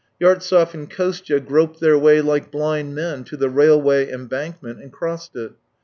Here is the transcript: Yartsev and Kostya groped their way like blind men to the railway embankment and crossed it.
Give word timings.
Yartsev 0.19 0.73
and 0.73 0.89
Kostya 0.89 1.39
groped 1.39 1.79
their 1.79 1.95
way 1.95 2.21
like 2.21 2.49
blind 2.51 2.95
men 2.95 3.23
to 3.25 3.37
the 3.37 3.51
railway 3.51 4.11
embankment 4.11 4.81
and 4.81 4.91
crossed 4.91 5.35
it. 5.35 5.51